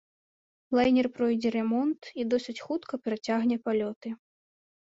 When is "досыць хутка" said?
2.33-2.93